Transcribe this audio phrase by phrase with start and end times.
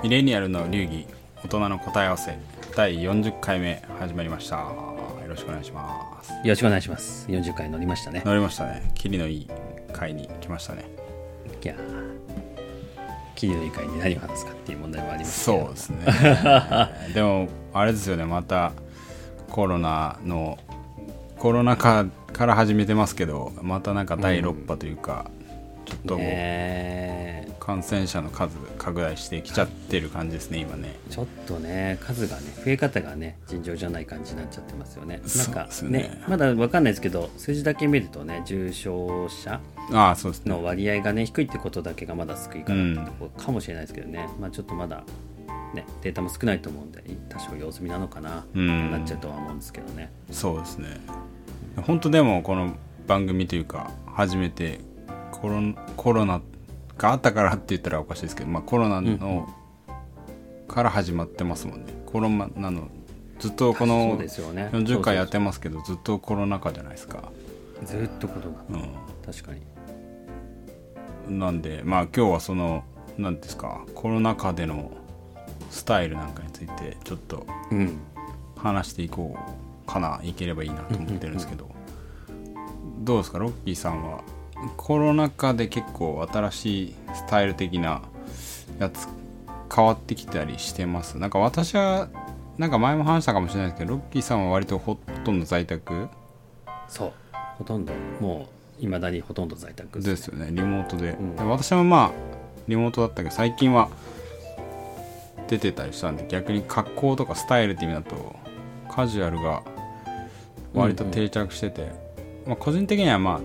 [0.00, 1.06] ミレニアルの流儀
[1.42, 2.38] 大人の答え合わせ
[2.76, 4.58] 第40回目始まりました。
[4.58, 6.30] よろしくお願いします。
[6.30, 7.26] よろしくお願いします。
[7.28, 8.22] 40回乗りましたね。
[8.24, 8.92] 乗りましたね。
[8.94, 9.50] キリのいい
[9.92, 10.84] 回に来ましたね。
[11.64, 11.74] いや
[13.34, 16.06] キリのいい回に何を話すかっていう問題もありますそうですね。
[17.12, 18.24] でもあれですよね。
[18.24, 18.70] また
[19.50, 20.58] コロナの
[21.40, 25.37] コロナ禍から始めてますけどまたなんか第6波というか、ちょ
[25.94, 30.96] っともうね感染者の数拡大してきちゃってる感じですね今ね。
[31.10, 35.20] ちょっとね数がね増え方がね尋常じゃない感じになっちゃってますよね。
[35.36, 39.60] なんかねねまだわかんないですけど数字だけ見るとね重症者
[40.46, 45.04] の割合がね低いってことだけがまだ救いかなってところかもしれないですけどね、まあちょっとまだ
[45.74, 48.90] ねデータも少ないと思うんで多少様子見なのかな、うん。
[48.90, 50.10] なっちゃうとは思うんですけどね。
[50.30, 50.88] そうですね。
[51.82, 52.74] 本当でもこの
[53.06, 54.80] 番組というか初めて
[55.40, 55.60] コロ
[55.96, 56.40] コロナ
[56.96, 59.48] があったからって言ったらおかしいですけど、まあ、コロナの、
[60.66, 61.94] から始まってますもんね。
[62.06, 62.88] コロナの
[63.38, 64.68] ずっとこそのうですよね。
[64.72, 67.30] 40回やってますけどずっとコロナ禍じゃないですか、
[67.84, 68.82] ずっとことがう
[69.24, 71.34] 確かに。
[71.34, 72.84] ん、なんでまあ今日はその
[73.16, 74.90] 何ですかコロナ禍での
[75.70, 77.98] スタイルなんかについてちょっとうん。
[78.56, 81.68] 話していこうかないければいいなと思ってるんですけど。
[83.00, 84.22] どうですかロッキーさんは
[84.76, 88.02] コロナ禍で結構新しいスタイル的な
[88.78, 89.06] やつ
[89.74, 91.18] 変わってきたりしてます？
[91.18, 92.08] なんか私は
[92.56, 96.08] なんか前も話したかもしれないですけどロッキーさんは割とほとんど在宅？
[96.88, 97.12] そう
[97.58, 97.92] ほとんど。
[98.20, 98.48] も
[98.80, 100.28] ういまだにほとんど在宅です。
[100.28, 101.36] よねリモートで,、ん。
[101.36, 102.12] で私もまあ
[102.66, 103.88] リモートだったけど最近は
[105.48, 108.36] 出てたりしたんで逆に格好とかスタイルって意味だと
[108.90, 109.62] カジュアルが
[110.74, 111.90] 割と定着してて、
[112.46, 113.40] まあ、個人的にはまあ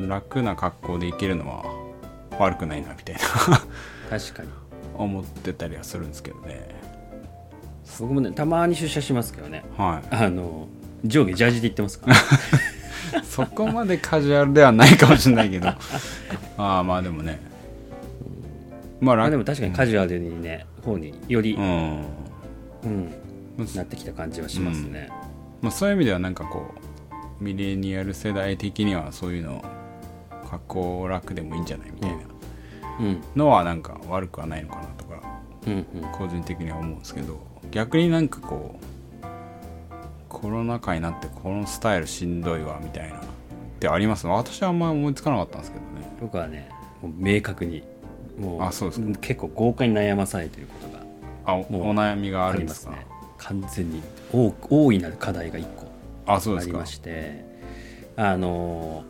[0.00, 1.64] 楽な格好でいけるのは
[2.38, 3.20] 悪くないなみたいな。
[4.18, 4.48] 確かに。
[4.96, 6.68] 思ってたりはするんですけどね。
[7.98, 9.64] 僕もねたまに出社しますけどね。
[9.76, 10.14] はい。
[10.14, 10.68] あの
[11.04, 13.22] 上下ジャージで行ってますから。
[13.22, 15.68] そこまでカジュアルではないかもしれないけど。
[16.58, 17.40] ああまあでもね。
[19.00, 22.04] まあ楽まあでも確かにカジュアルにね方により、うん。
[22.84, 23.14] うん
[23.74, 25.08] なってきた感じはしますね、
[25.62, 26.74] まあ、そういう意味ではなんかこ
[27.40, 29.64] うミレニアル世代的にはそういうの
[30.58, 32.16] 格好楽でもいいんじゃないみたいな。
[33.00, 33.22] うん。
[33.34, 35.20] のはなんか悪くはないのかなとか
[35.66, 35.84] うんうん。
[36.12, 38.84] 個人的には思うんですけど逆になんかこう
[40.28, 43.20] コロナ禍になってこのスタイルしんどいわみたいなっ
[43.80, 44.26] てあります？
[44.26, 46.16] 私はあんまり思いつかなかったんですけどね。
[46.20, 46.70] 僕はね
[47.02, 47.82] もう明確に
[48.38, 49.18] もうあそうですか。
[49.20, 51.04] 結構豪華に悩まされていることが
[51.46, 52.92] あおもうお悩みがああるんですか？
[52.92, 53.06] ね。
[53.38, 55.86] 完全に大大いなる課題が1個
[56.26, 56.72] あそうですか。
[56.72, 57.44] ありまして
[58.16, 59.04] あの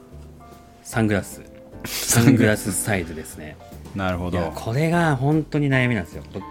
[0.84, 1.42] サングラス。
[1.84, 3.56] サングラススタイルですね。
[3.94, 4.52] なるほど。
[4.54, 6.22] これが本当に悩みなんですよ。
[6.32, 6.44] 僕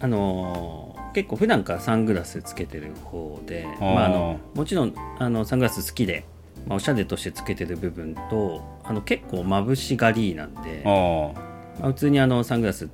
[0.00, 6.24] あのー結構普段からサングラスつけてる方でまあ、あのもちろんあのサングラス好きで、
[6.66, 11.32] まあ、おしゃれとしてつけてる部分とあの結構眩しがりなんで、あ
[11.80, 12.88] まあ普通にあのサングラス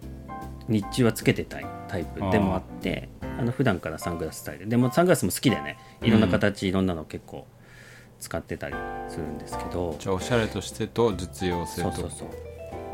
[0.69, 3.09] 日中はつけてたいタイプでもあって
[3.39, 4.69] あの普段からサングラススタイル。
[4.69, 7.47] でもサングラスも好きでねいろんな形、いろんなの結構
[8.25, 8.75] 使ってたり
[9.09, 9.97] するんですけど。
[9.99, 11.93] じゃあおしゃれとしてと実用性と。
[11.93, 12.29] そうそうそう。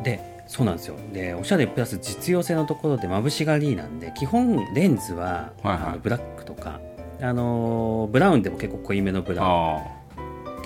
[0.03, 0.97] でそうなんですよ。
[1.13, 5.77] でおしゃれプラス実用性のところで眩しがりなんで基本レンズは、はいはい。
[5.77, 6.81] あのブラックとか
[7.21, 9.49] あのーブラウンでも結構濃いめのブラウン。
[9.49, 9.81] あ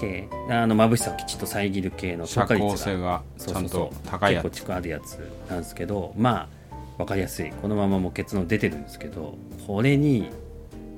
[0.01, 0.29] 系。
[0.49, 4.45] あの眩しさをきちっと遮る系の透過率がちゃんと高いやつ。
[4.45, 5.19] 結構近あるやつ
[5.51, 7.51] なんですけどまあ分かりやすい。
[7.51, 9.37] このままもう結論出てるんですけど
[9.67, 10.31] これに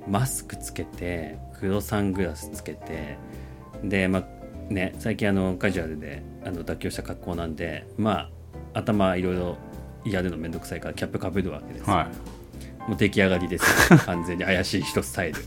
[0.09, 3.19] マスクつけて黒サングラスつけて
[3.84, 8.31] でまあね最近あのカジュアルであの妥協した格好なんでま
[8.75, 9.56] あ頭いろいろ
[10.04, 12.09] やるのめんどくさいからキャップかぶるわけですよ、は
[12.86, 12.88] い。
[12.88, 13.98] もう出来上がりですよ。
[14.06, 15.44] 完全に怪しい人スタイル。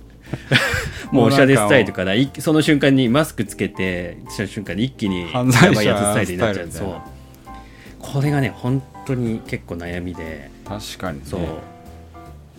[1.12, 6.96] もうおしゃれスタイルからいその瞬間にマスクつけてした瞬間に一気にやばいやつスタイルになっちゃうそう。
[7.98, 10.52] これがね本当に結構悩みで。
[10.66, 11.26] 確かにね。
[11.26, 11.42] そう。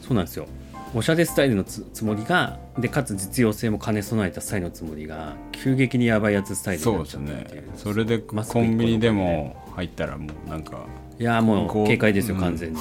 [0.00, 0.46] そうなんですよ
[0.94, 7.64] おしゃれスタイルのつつもりがでかつ実用性も兼ね備えたスタイルのつもりが急激にやばいやつスタイルにそうなっちですねゃったっていう。
[7.76, 10.86] それでコンビニでも入ったらもうなんか
[11.18, 12.40] いやもこうう警戒ですようん。
[12.40, 12.78] 完全に、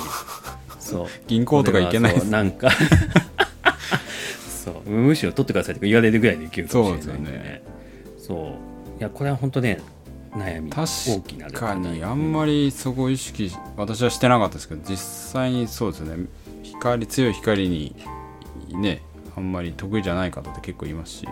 [0.79, 1.07] そう。
[1.27, 2.29] 銀行とか行けない。
[2.29, 2.69] なんか。
[4.63, 4.89] そう。
[4.89, 7.61] むしろ取ってくださいとか言われるぐらいの勢いかもしれないんでそうですね。
[8.17, 8.55] そ
[8.97, 8.99] う。
[8.99, 9.79] いやこれは本当ね
[10.31, 10.71] 悩み。
[10.71, 16.25] 大きな確かにあんまりそこ意識私はしてなかったですけど実際にそうですね
[16.79, 17.95] 光強い光に
[18.69, 19.01] ね
[19.35, 21.27] あんまり得意じゃない方って結構いますし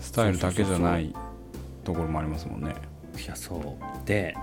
[0.00, 1.14] スタイルだけじゃない
[1.84, 2.74] ところもありますもんね。
[3.22, 4.06] いやそう。
[4.06, 4.36] で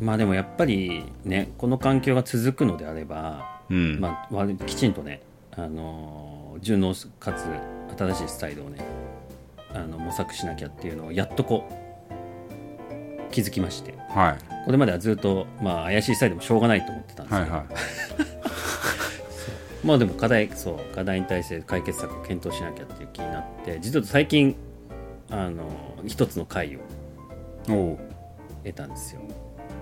[0.00, 4.00] まあでもやっぱりねこの環境が続くのであれば、うん。
[4.00, 5.20] まあ、わきちんとね、
[5.52, 7.44] あのー順応かつ
[7.98, 8.78] 新しいスタイルをね
[9.72, 13.94] あの模索しなきゃっていうのをやっとこう気づきまして。
[14.08, 14.64] はい。
[14.64, 17.66] これまではずっと、まあ、怪しいスタイルでもしょうがないと思ってたんですけど、はい
[18.24, 18.33] はい
[19.84, 24.56] まあでも課題そう課題に対して解決策を検討しなきゃっていう気になって実は最近
[25.30, 25.64] あの
[26.06, 26.80] 一つの回を
[28.64, 29.20] 得たんですよ。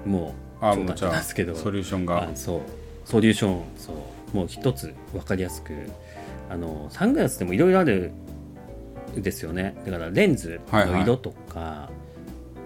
[0.05, 2.25] もうあもうなんですけどソリューションが。
[2.25, 2.61] あそう。
[3.05, 4.37] ソリューションそう。
[4.37, 5.73] もう一つ分かりやすく
[6.49, 8.13] あのサングラスでもいろいろある
[9.17, 9.75] んですよね。
[9.85, 11.91] だからレンズの色とか、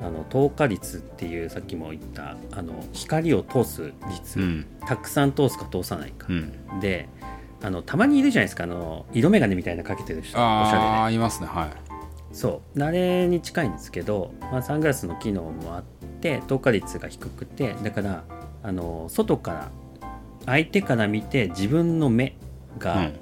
[0.02, 4.66] あの透過率っていうさっきも言ったあの光を通す率、うん。
[4.86, 6.80] たくさん通すか通さないか、うん。
[6.80, 7.08] で
[7.62, 8.64] あのたまにいるじゃないですか。
[8.64, 10.30] あの色眼鏡みたいなかけてる人。
[10.30, 11.46] おしゃああいますね。
[11.46, 11.68] はい。
[11.68, 11.80] れで
[12.32, 12.82] そう。
[12.82, 15.82] あれに近いんですけど、まあ、サングラスの機能もあっ
[16.20, 18.24] て透過率が低くてだから
[18.62, 19.70] あの外から
[20.44, 22.36] 相手から見て自分の目
[22.76, 23.12] うがん。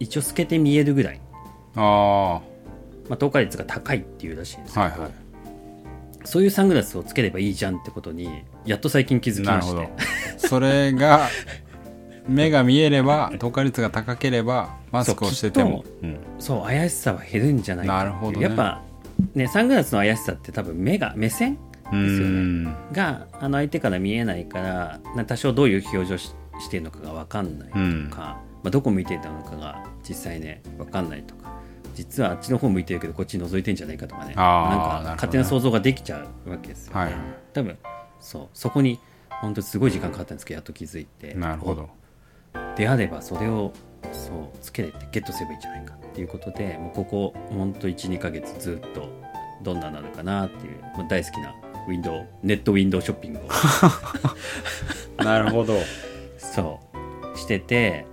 [0.00, 1.20] 一応透けて見えるぐらい、
[1.76, 2.42] ああは
[3.10, 5.10] まあ、透過率が高いっていうらしいんですけど、いは
[6.24, 9.74] そういうサングラスをつければいいじゃんってことにやっと最近気づきまして。
[9.74, 10.48] ど。
[10.48, 11.28] それが
[12.28, 15.84] 目が見えれば透過率が高ければマスクをしてても。
[15.84, 18.46] そううんそう怪しさは減るんじゃないかなるほどね。
[18.46, 18.82] やっぱ
[19.34, 21.58] ねサングラスの怪しさって多分目が目線
[21.92, 22.40] うですよね。
[22.40, 22.64] ん。
[22.92, 28.10] があの相手から見えないからな多少どういう表情ししてるのかが分かんないとか、うん。
[28.10, 28.36] ま
[28.66, 31.59] あ、どこ向いてたのかが実際ね分かんないとか
[31.94, 34.26] 実はあっちの方向いてるけどこっち覗いてんじゃないかとかね。
[34.26, 36.94] なんか勝手な想像ができちゃうわけですよ。
[36.94, 37.14] ね、はい。
[37.52, 37.78] 多分
[38.20, 38.48] そう。
[38.52, 38.98] そこに
[39.28, 41.34] 本当にすごい時間かかったんですけどやっと気づいて。
[41.34, 41.88] なるほど。
[42.76, 43.72] であればそれを
[44.12, 49.08] そうつけれてゲットすればいいんじゃないかっていうことでもうここ本当12ヶ月ずっと
[49.62, 51.54] どんななのかなっていう、まあ、大好きな
[51.88, 53.42] ウィンドウネットウィンドウショッピングを。
[55.22, 55.74] なるほど。
[56.38, 56.90] そう。
[57.36, 58.06] してて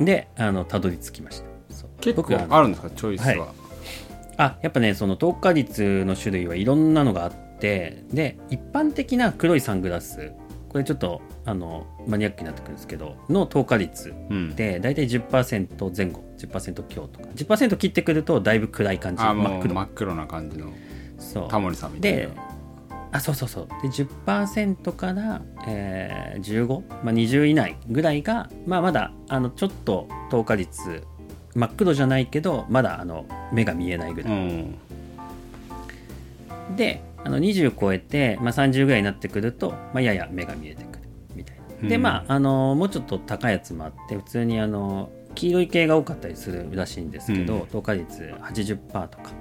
[0.00, 1.46] であのたどり着きました
[2.14, 2.90] 結僕構あるんですか？
[2.90, 3.48] チョイスは。
[4.38, 10.32] あやっぱねその透過率の種類はいろんなのがあってで一般的な黒いサングラス
[10.68, 14.54] これちょっとあのマニアックになってくるんですけどの透過率うん。
[14.54, 17.28] で大体10%前後10%強とか。
[17.34, 19.74] 10%切ってくるとだいぶ暗い感じ真っ黒。
[19.74, 20.70] 真っ黒な感じの
[21.18, 21.48] そう。
[21.48, 22.18] タモリさんみたいな。
[22.18, 22.28] で
[23.12, 23.68] あそうそうそう。
[23.82, 31.04] で10%から、えー15、まあ、20以内ぐらいが、まあ、まだあのちょっと透過率
[31.56, 34.76] 真っ黒じゃないけどまだあの目が見えないぐらい、うん。
[36.76, 41.00] であの20超えて、まあ、30ぐらいになってくると、まあ、やや目が見えてくる
[41.34, 41.88] みたいな。
[41.88, 42.02] でうん。
[42.02, 47.66] まああのもうちょっと高いやつもあって普通にあの黄色い系が多かったりするらしいんですけど、うん。
[47.68, 48.76] 透過率80%
[49.08, 49.32] とか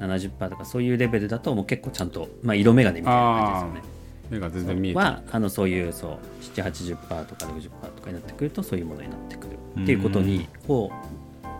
[0.00, 4.00] 70%とかそういうレベルだともう結構ちゃんと、まあ、色眼鏡みたいな感じですよね。
[4.30, 10.90] 目が全然見えてはあのそういうそう780%とか60%とかになってくるとそういうものになってくるっていうことにを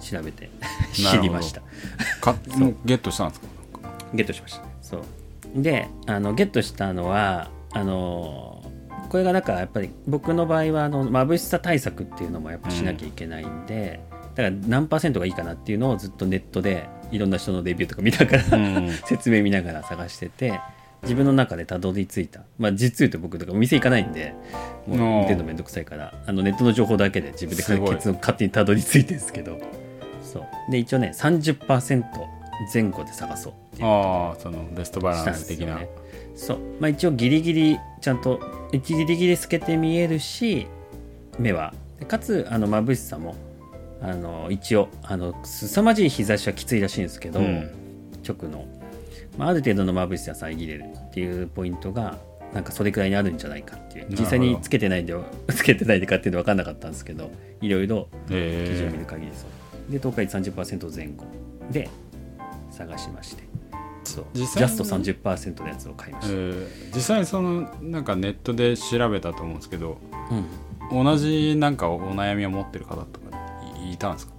[0.00, 0.50] 調べて
[0.92, 1.62] 知りました。
[2.20, 2.74] か もう。
[2.84, 3.46] ゲットしたんですか？
[4.14, 4.62] ゲットしました。
[4.82, 5.02] そう
[5.62, 8.62] であのゲットしたのはあの
[9.08, 14.00] これがなんかやっぱり僕の場合はあの眩しさ対策っていうのもやっぱしなきゃいけないんで、
[14.36, 18.90] だから何パーセントがいいかなっていうのをずっとネットでいろんな人のレビューとか見ながら、うん。
[19.06, 20.60] 説明見ながら探してて
[21.02, 22.42] 自分の中でたどり着いた。
[22.58, 24.34] まあ実言うと僕とかお店行かないんで
[24.86, 25.04] もうおー。
[25.14, 29.58] 運転のめんどくさいからあのネットの情報だけで自分で結論勝手にたどり着いてるんですけど
[30.32, 30.70] そう。
[30.70, 32.04] で一応ね30%
[32.72, 33.88] 前後で探そうっていう。
[33.88, 35.88] ああそのベストバランス的な、ね。
[36.36, 36.58] そう。
[36.78, 38.40] まあ一応ギリギリちゃんと
[38.72, 40.66] ギリギリ透けて見えるし
[41.38, 41.74] 目は。
[41.98, 43.34] でかつあの眩しさも
[44.00, 47.70] あの一応あの凄まじい日差しはきついらしいんですけど、うん。
[48.26, 48.66] 直の、
[49.38, 52.18] まあ、ある程度の眩しさ遮れるっていうポイントが
[52.52, 54.06] なんかそれくらいにあるんじゃないかっていう。
[54.10, 55.14] 実際につけてないんで
[55.48, 59.50] つけてないでかっていうの分かんなかったんですけどいろいろ記事を見える限りそう
[59.90, 61.24] で東海30%前後
[61.70, 61.88] で
[62.70, 63.44] 探しまして。
[64.04, 64.24] そう。
[64.32, 69.98] ジ実際にャスト30%のやつを買いまーした、えー実際にそのなんかネットで調べたと思うんですけど
[70.90, 73.36] うん、同じなんかお悩みを持ってる方とか
[73.84, 74.32] いいたんですか？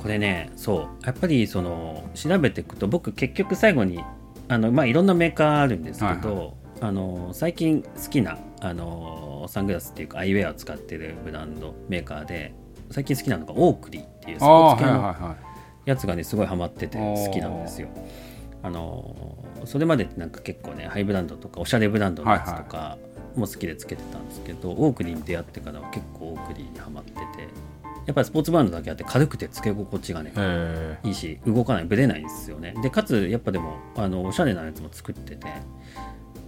[0.00, 1.06] これねそう。
[1.06, 4.02] やっぱりその調べていくと僕結局最後に
[4.48, 6.50] あの、まあ、いろんなメーカーあるんですけど、はい。
[6.80, 12.52] あの最近好きなあのサングラスっていうかアイウェアを使ってるブランドメーカーで
[12.90, 15.36] 最近好きなのがオークリーっていうスポーツ系のはいはいは
[15.84, 17.88] やつがねすごいハマってて好きなんですよ。
[18.62, 22.96] あのそれまでなんか結構ねハイブランドとかおしゃれブランドのやつとか
[23.36, 27.20] も好きでつけてたんですけど、オークリーに出会ってからは結構オークリーにハマってて
[28.06, 32.74] やっぱりスポーツブランドだけあって軽くてつけ心地がねいへいいし動かないブレないんですよね。
[32.82, 35.46] でかつやっぱでもあのおしゃれなやつも作ってて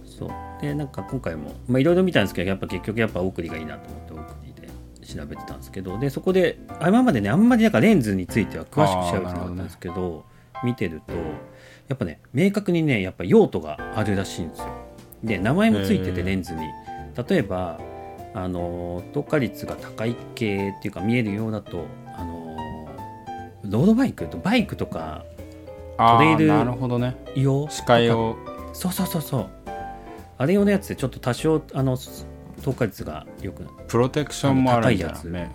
[0.03, 0.29] そう。
[0.61, 4.46] でなんか今回もまあいろいろ見たんですけどやっぱ結局やっぱオークリーがいいなと思ってオークリー。
[4.46, 4.46] で
[5.07, 10.25] 調べてたんですけどでそこであ今までねあんまりなんかレンズについては詳しく調べてなかったんですけど
[10.63, 11.13] 見てると
[11.87, 14.67] やっぱね明確にねやっぱ用途があるらしいんですよ。
[15.23, 16.61] で名前もついててレンズに。
[17.29, 17.79] 例えば
[18.35, 21.85] あの透過率が高い系っていうか見えるようだと
[22.15, 22.55] あの
[23.63, 25.25] ロードバイクとバイクとか
[25.97, 27.15] トレイルなるほどね。
[27.35, 28.37] 用視界を。
[28.73, 29.47] そうそうそうそう。
[30.37, 31.97] あれ用のやつでちょっと多少あの
[32.61, 35.25] 透過率がよくプロテクションもあるやつ。
[35.25, 35.51] ね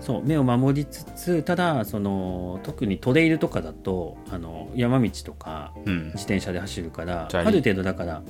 [0.00, 6.04] そう目を守りつつただその特にトレイルとかだとあの山道とかうん。
[6.12, 8.22] 自転車で走るから砂利ある程度だから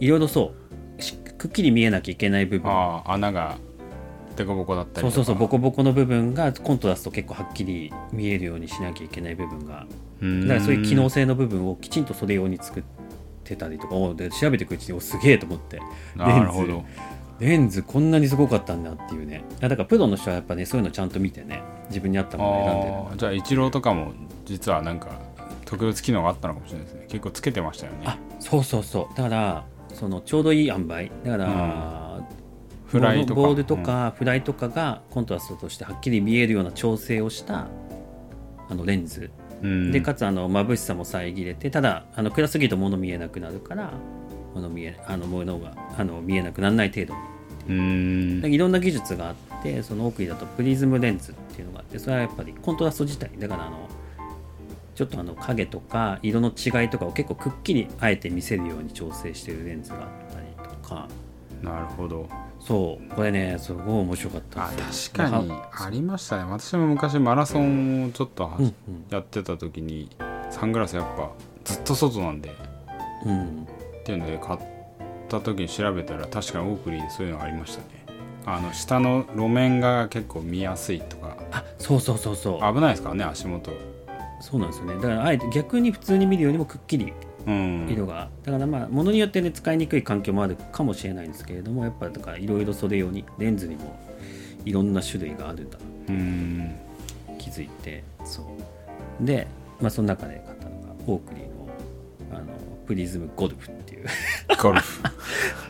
[0.00, 0.54] いろいろそ
[0.98, 1.02] う。
[1.02, 2.70] しくっきり見えなきゃいけない部分。
[2.70, 3.58] ああ穴が
[4.36, 5.14] デコボコだったりとか。
[5.14, 9.86] そうそうそうボコボコの部分がコントラスト結構はっきり見えるようにしなきゃいけない部分が。
[10.20, 10.42] うん。
[10.42, 12.82] だからそういう機能性の部分をきちんとそれ用に作っ
[13.44, 13.94] てたりとか。
[13.94, 15.80] おで調べていくうちにおすげえと思って。
[16.16, 16.84] なるほど
[17.40, 19.42] レンズこんなにすごかったんだっていうね。
[19.60, 23.18] だからプロの人はやっぱねそういうのちゃんと見てね自分に合ったものを選んでる。
[23.18, 24.12] じゃあイチローとかも
[24.44, 25.08] 実はなんか
[25.64, 27.06] 特別機能があったのかもしれないですね。
[27.08, 27.98] 結構つけてましたよね。
[28.04, 29.16] あそうそうそう。
[29.16, 31.10] だからそのちょうどいい塩梅。
[31.24, 32.20] だから、
[32.86, 33.40] フライとか。
[33.40, 37.68] ボールとかフライとかがコントラストとしてはっきり見えるような調整をした
[38.68, 39.30] あのレンズ、
[39.62, 39.92] うん。
[39.92, 43.92] でかつあの眩しさも遮れてただあの暗すぎると物見えなくなるから
[44.54, 47.14] 物見えあの物があの見えなくならない程度。
[47.68, 48.42] うん。
[48.44, 53.30] いろんな技術があってその奥にだとプリズムレンズっていうのがあってそれはやっぱりコントラスト自体。
[53.38, 53.88] だからあの
[54.94, 60.46] ちょっとあの影とか色の違いとかを結構くっきりあえて見せるように調整してるレンズがあったり
[60.82, 61.08] とか。
[61.62, 62.28] なるほど。
[62.58, 66.50] そうこれねすごい面白かったあ確かにはありましたね。
[66.50, 68.50] 私も昔マラソンをちょっと
[69.08, 70.10] やってた時に
[70.50, 71.30] サングラスやっぱ
[71.64, 72.54] ずっと外なんで。
[73.26, 73.66] うん
[74.10, 74.60] っていうので買っ
[75.28, 77.84] た時に調べたら確かにオークリーでそういうのありましたね。
[78.46, 81.36] あの下の路面が結構見やすいとか。
[81.52, 82.74] あそうそうそうそう。
[82.74, 83.70] 危ないですからね足元。
[84.40, 84.94] そうなんですよね。
[84.94, 87.12] だからあえて逆に普通に見るよりもくっきり
[87.46, 87.86] うん。
[87.88, 93.98] 色が、だからまあものによってね使いにくい環境もあるかもしれないんですけれどもやっぱだからいろいろそれ用にレンズにも
[94.64, 96.74] いろんな種類があるんだうん。
[97.38, 98.42] 気づいてそ
[99.20, 99.24] う。
[99.24, 99.46] で、
[99.80, 101.68] まあ、その中で買ったのがオークリーの
[102.32, 102.46] あの
[102.86, 104.04] プリズムゴルフってい
[104.58, 105.02] うゴルフ。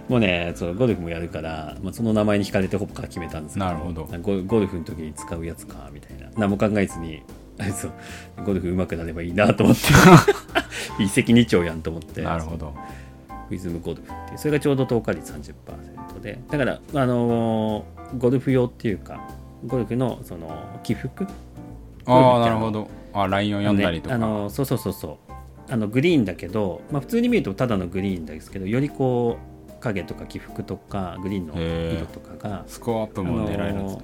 [0.09, 4.05] もうねそうゴルフもやるから、まあ、その名前に惹かれてほぼから決めたんですけどなるほど。
[4.21, 7.23] ゴゴルフの時に使うやつかみたいな何も考えずに
[7.61, 7.93] あそう
[8.45, 9.83] ゴルフ上手くなればいいなと思って
[11.03, 12.23] 一石二鳥やんと思って。
[12.23, 12.75] なるほど。
[13.51, 19.21] ウィズムゴルフっていうそれがちょうど透過率30%でだからあのーゴルフ用っていうか
[19.67, 21.27] ゴルフのその起伏？
[22.07, 22.89] ああなるほど。
[23.13, 24.15] あラインを読んだりとか。
[24.15, 25.30] あのそうそうそうそう
[25.71, 31.55] あのグリーンだけど、まあ、普通に見るとただのグリーンですけどよりこう影とか起伏とかグリーンの
[31.95, 34.03] 色とかがスコアアップも狙えるんですね、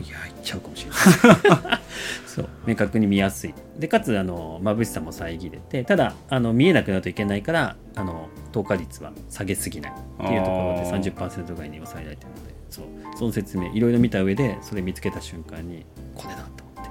[0.00, 1.80] いやいっちゃうかもしれない。
[2.26, 3.54] そう明確に見やすい。
[3.78, 9.94] でかつあの眩しさも遮れてただあの見えなくなるといけないからあの透過率は下げすぎないっ
[10.26, 11.14] ていうところであー。
[11.14, 12.54] 30%ぐらいに抑えられてるので。
[12.70, 12.84] そう
[13.18, 16.90] その説明いろいろ見た上でそれ見つけた瞬間にこれだと思って。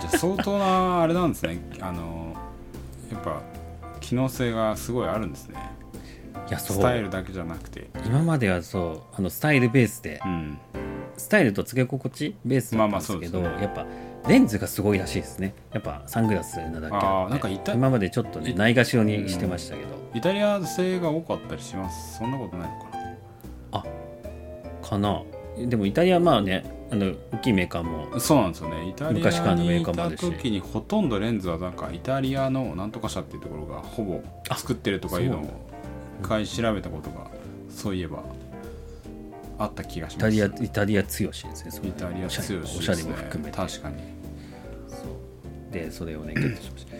[0.00, 1.58] じゃあ相当なあれなんですね。
[1.80, 2.34] あの
[3.10, 3.42] やっぱ
[4.00, 5.58] 機能性がすごいあるんですね。
[6.48, 6.76] いやそう。
[6.76, 7.88] スタイルだけじゃなくて。
[8.04, 10.58] 今まではそうあのスタイルベースでうん。
[11.16, 13.86] スタイルとつけ心地ベースだったんですけど、まあまあやっぱ
[14.28, 15.54] レンズがすごいらしいですね。
[15.72, 22.18] やっぱサングラスなだけあなんか今までちょっとねいないがしろにしてましたけど、イタリア製が多かったりします？
[22.18, 23.84] そんなことないのか
[24.82, 24.88] な？
[24.88, 25.22] かな。
[25.66, 28.88] でもイタリアまあねあの大きいメーカーもそうなんですよね。
[28.88, 30.20] イタリ昔からのメアにいたーカーもあるし。
[30.20, 34.22] 時にほとんどレンズはなんかイタリアのなんとか社っていうところがほぼ
[34.56, 35.42] 作ってるとかいうのを
[36.22, 37.30] 一回調べたことが
[37.68, 38.22] そういえば
[39.58, 40.34] あった気がします。
[40.34, 43.56] イタリアイタリア強しですねそのイタリア強しおしゃれも含めて。
[43.56, 44.16] 確かに。
[45.72, 46.96] でそれをねゲットしました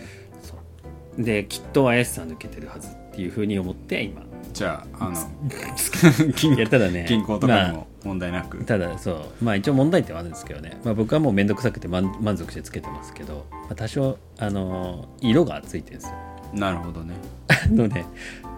[1.18, 4.22] できっと怪しさ抜けてるはずっていうふうに思って今。
[4.52, 7.04] じゃああのい銀 やただね。
[7.08, 9.44] 銀行とかまあにも問題なく、ただそう。
[9.44, 16.14] まあ一応問題点はあるんですけどね、まあ、僕はもう面倒くさくて満満足してつけてますけど、まあ、多少あのー色がついてるんですよ。
[16.54, 17.14] なるほどね。
[17.48, 18.06] あのね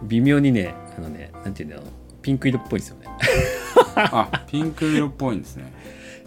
[0.04, 1.86] 微妙にねあのねなんていうんだろう。
[2.22, 3.06] ピンク色っぽいですよね。
[3.96, 5.72] あピンク色っぽいんですね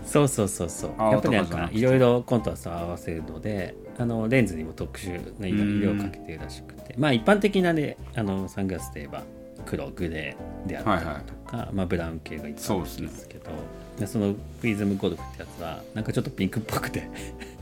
[0.06, 0.92] そうそうそうそう。
[0.98, 6.96] 青やっぱりなんとかいろいろコントラストを合わせるのであのレンズにも特殊な色をかけてるらしくて。
[6.98, 9.24] まあ一般的なねあのサングラスといえば
[9.66, 13.52] 黒グレーであったりとか、まあ、ブラウン系が一般そうですけど。
[14.00, 17.04] でそのプリズムゴルフってやつはなんかちょっとピンクっぽくて。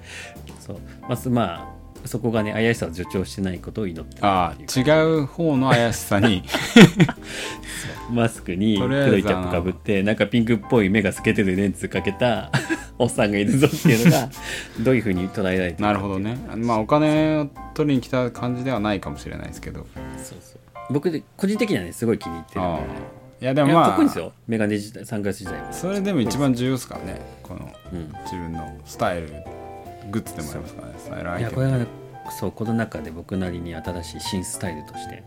[0.60, 0.78] そう。
[1.02, 4.84] まあすまあそこがね怪しさを助長してないことを祈ってるああ違
[5.22, 6.44] う方の怪しさに
[8.12, 12.52] マスクに黒いキャップかぶってなんかピンクっぽい目が透けてるレンズかけた
[12.98, 14.30] おっさんがいるぞっていうのが
[14.82, 16.38] どういうふうに捉えられてなるほどね。
[16.58, 19.86] まあお金を取りに来た感じではないかもしれないですけど。
[20.18, 20.94] そうそう。
[20.94, 22.80] 僕で個人的にはねすごい気に入ってるいや
[23.42, 24.34] いやでもまあかっこいいですよ。
[24.48, 25.72] メガネ自体サングラス自体も。
[25.72, 27.22] それでも一番重要ですからね。
[27.44, 28.12] このうん。
[28.26, 29.30] 自分のスタイル
[30.12, 30.94] グッズでもありますからね。
[30.98, 31.50] スタイルアイテム。
[31.50, 31.86] いやこれがね
[32.32, 35.24] そうこの中で僕なりに新しい新スタイルとして確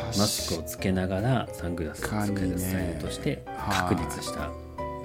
[0.00, 4.50] マスクをつけながらサングラスをつけるスタイルとしてはい確立した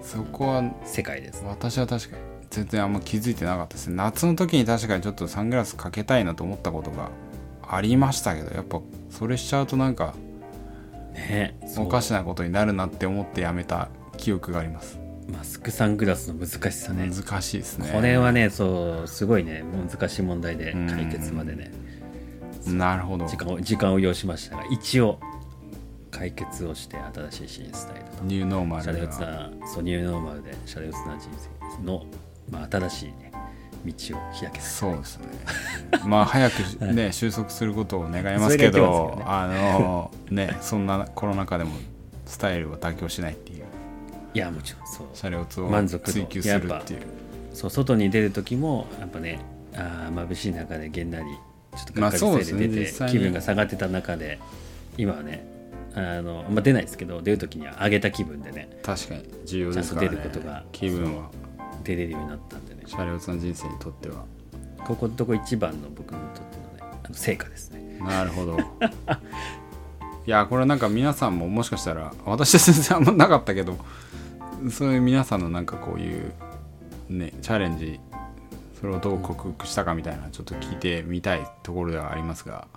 [0.02, 3.96] そこは世界です、私は確かに全然あんま気づいてなかったですね。
[3.96, 7.10] 夏の時に確かにちょっとサングラスかけたいなと思ったことが
[7.68, 8.80] ありましたけどやっぱ
[9.10, 10.14] それしちゃうとなんか
[11.14, 14.98] ねおかしなことになるなって思ってやめた記憶があります。
[15.30, 17.12] マスクサングラスの難しさね。
[17.14, 17.92] 難しいですね。
[17.94, 20.88] これはねそうすごいね難しい問題でうん。
[20.88, 21.70] 解決までね
[22.74, 23.26] なるほど。
[23.28, 25.20] 時間を時間を要しましたが一応
[26.12, 26.98] 解決をして
[27.30, 28.24] 新しい新スタイルと。
[28.24, 31.30] ニューノーマシャレツなそうニューノーマルでシャレオツな人
[31.78, 32.06] 生の、
[32.50, 33.32] まあ、新しいね
[33.86, 34.64] 道を開けた。
[34.64, 35.28] そうですね。
[36.06, 39.24] まあ早くね収束することを願いますけどね。
[39.26, 41.72] あのねそんなコロナ禍でも
[42.26, 43.66] スタイルは妥協しないっていう。
[44.34, 45.08] いやもちろんそう。
[45.14, 46.12] シャレオツを満足度。
[46.12, 47.02] 追求するっていう。
[47.54, 49.40] そう外に出る時もやっぱね
[49.74, 51.26] あー眩しい中でげんなり
[51.78, 54.40] ちょっとがっかりまあそうで出て、気分が下がってた中で
[54.98, 55.48] 今はね
[55.96, 59.24] あのあんま出ないですけど出る時には上げた気分でね確かに。
[59.46, 60.10] 重要ですからね。
[60.10, 61.30] 出ることが気分は。
[61.84, 62.82] 出れるようになったんでね。
[62.86, 64.26] シャレオツな人生にとっては。
[64.86, 68.00] ここのとこ一番の僕にとってのねあの成果ですね。
[68.00, 68.58] なるほど。
[70.28, 73.78] いやこれはなんか皆さんももしかしたら私は全然あんまなかったけど
[74.70, 76.34] そういう皆さんのなんかこういう
[77.10, 78.02] ねチャレンジ
[78.80, 82.68] それをどう克服したかみたいなちょっと聞いてみたいところではありますが、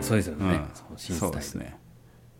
[0.00, 0.70] そうですよね、うん。
[0.96, 1.76] そそうですね。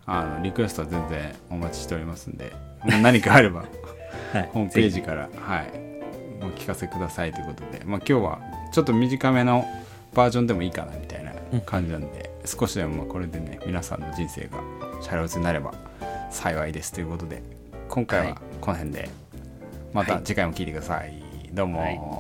[0.07, 2.53] あのリクエストは全然お待ちしておりますんで。
[3.03, 3.65] 何かあれば
[4.33, 5.71] はい、ホームペーぜジから、はい、
[6.43, 8.41] お聞かせくださいということで、まあ、今日は
[8.73, 9.67] ちょっと短めの
[10.15, 14.59] バージョンでもいいかなみたいな感じなんで、少しでもまあこれでね皆さんの人生が
[15.03, 15.75] シャレオツになれば
[16.31, 17.43] 幸いですということで
[17.89, 18.29] 今回はい。
[18.31, 19.11] はこの辺で、
[19.93, 22.18] また次回も聞いてください、どうも、はい